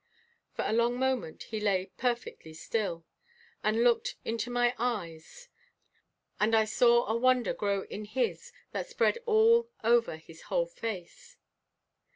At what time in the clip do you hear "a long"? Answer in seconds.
0.65-0.97